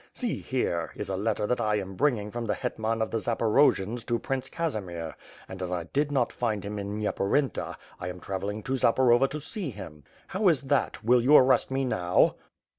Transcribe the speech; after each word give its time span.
See 0.15 0.39
here, 0.39 0.93
is 0.95 1.09
a 1.09 1.15
letter 1.15 1.45
that 1.45 1.61
I 1.61 1.75
am 1.75 1.93
bringing 1.93 2.31
from 2.31 2.45
the 2.45 2.55
Hetman 2.55 3.03
of 3.03 3.11
the 3.11 3.19
Zaporojians 3.19 4.03
to 4.07 4.17
Prince 4.17 4.49
Casimir; 4.49 5.15
and, 5.47 5.61
as 5.61 5.69
I 5.69 5.83
did 5.83 6.11
not 6.11 6.33
find 6.33 6.65
him 6.65 6.79
in 6.79 6.97
Nyeporenta, 6.97 7.75
I 7.99 8.07
am 8.07 8.19
travelling 8.19 8.63
to 8.63 8.71
Zaporova 8.75 9.27
to 9.29 9.39
see 9.39 9.69
him. 9.69 10.03
How 10.25 10.47
is 10.47 10.63
that? 10.63 11.03
Will 11.03 11.21
you 11.21 11.37
arrest 11.37 11.69
me 11.69 11.85
now?" 11.85 12.33